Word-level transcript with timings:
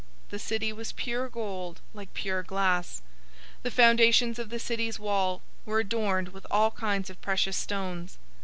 The 0.31 0.39
city 0.39 0.73
was 0.73 0.93
pure 0.93 1.29
gold, 1.29 1.79
like 1.93 2.15
pure 2.15 2.41
glass. 2.41 3.03
021:019 3.59 3.61
The 3.61 3.69
foundations 3.71 4.39
of 4.39 4.49
the 4.49 4.57
city's 4.57 4.97
wall 4.97 5.43
were 5.63 5.77
adorned 5.79 6.29
with 6.29 6.47
all 6.49 6.71
kinds 6.71 7.11
of 7.11 7.21
precious 7.21 7.55
stones. 7.55 8.17